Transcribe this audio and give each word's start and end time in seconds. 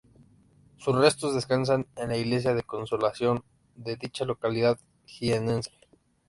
Sus 0.77 0.95
restos 0.95 1.35
descansan 1.35 1.85
en 1.95 2.09
la 2.09 2.17
iglesia 2.17 2.55
de 2.55 2.63
Consolación 2.63 3.43
de 3.75 3.97
dicha 3.97 4.25
localidad 4.25 4.79
jiennense. 5.05 5.69